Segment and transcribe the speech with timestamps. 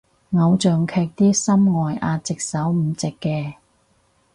[0.31, 3.53] 偶像劇啲心外壓隻手唔直嘅